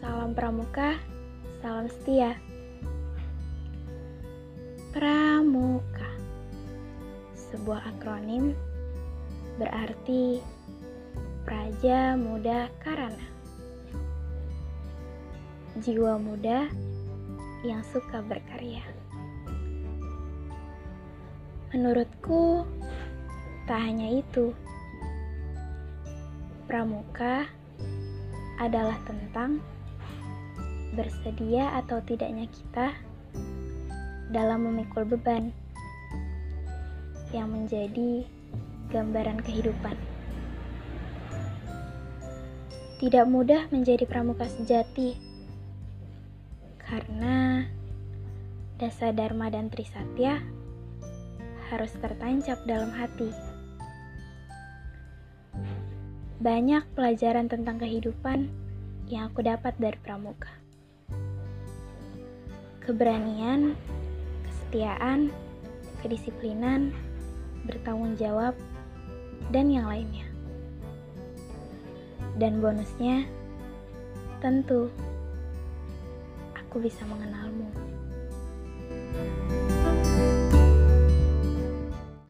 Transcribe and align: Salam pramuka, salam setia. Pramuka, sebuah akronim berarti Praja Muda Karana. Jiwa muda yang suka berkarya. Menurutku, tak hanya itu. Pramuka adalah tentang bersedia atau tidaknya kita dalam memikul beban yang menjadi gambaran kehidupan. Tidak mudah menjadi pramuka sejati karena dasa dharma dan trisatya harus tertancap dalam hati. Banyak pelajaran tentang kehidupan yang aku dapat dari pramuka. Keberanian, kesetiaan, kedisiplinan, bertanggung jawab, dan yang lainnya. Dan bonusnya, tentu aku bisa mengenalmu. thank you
Salam 0.00 0.32
pramuka, 0.32 0.96
salam 1.60 1.84
setia. 1.84 2.32
Pramuka, 4.96 6.08
sebuah 7.36 7.84
akronim 7.84 8.56
berarti 9.60 10.40
Praja 11.44 12.16
Muda 12.16 12.72
Karana. 12.80 13.28
Jiwa 15.84 16.16
muda 16.16 16.64
yang 17.60 17.84
suka 17.92 18.24
berkarya. 18.24 18.80
Menurutku, 21.76 22.64
tak 23.68 23.84
hanya 23.84 24.24
itu. 24.24 24.56
Pramuka 26.64 27.44
adalah 28.56 28.96
tentang 29.04 29.60
bersedia 31.00 31.72
atau 31.80 32.04
tidaknya 32.04 32.44
kita 32.52 32.92
dalam 34.28 34.68
memikul 34.68 35.08
beban 35.08 35.48
yang 37.32 37.48
menjadi 37.48 38.28
gambaran 38.92 39.40
kehidupan. 39.40 39.96
Tidak 43.00 43.24
mudah 43.24 43.72
menjadi 43.72 44.04
pramuka 44.04 44.44
sejati 44.44 45.16
karena 46.84 47.64
dasa 48.76 49.08
dharma 49.16 49.48
dan 49.48 49.72
trisatya 49.72 50.44
harus 51.72 51.96
tertancap 51.96 52.60
dalam 52.68 52.92
hati. 52.92 53.32
Banyak 56.44 56.84
pelajaran 56.92 57.48
tentang 57.48 57.80
kehidupan 57.80 58.50
yang 59.08 59.32
aku 59.32 59.46
dapat 59.46 59.72
dari 59.80 59.96
pramuka. 60.02 60.50
Keberanian, 62.90 63.78
kesetiaan, 64.42 65.30
kedisiplinan, 66.02 66.90
bertanggung 67.62 68.18
jawab, 68.18 68.58
dan 69.54 69.70
yang 69.70 69.86
lainnya. 69.86 70.26
Dan 72.34 72.58
bonusnya, 72.58 73.30
tentu 74.42 74.90
aku 76.58 76.82
bisa 76.82 77.06
mengenalmu. 77.06 77.70
thank 78.90 79.54
you 79.54 79.59